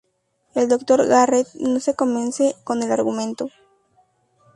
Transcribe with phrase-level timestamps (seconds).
[0.55, 1.05] El dr.
[1.05, 3.51] Garrett no se convence con el argumento.